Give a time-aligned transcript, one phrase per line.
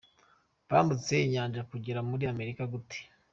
[0.69, 2.99] Bambutse inyanja bagera muri Amerika gute?.